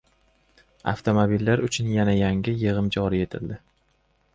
Avtomobillar 0.93 1.63
uchun 1.69 1.93
yana 1.99 2.19
yangi 2.21 2.59
yig‘im 2.65 2.93
joriy 2.97 3.27
etildi 3.29 3.65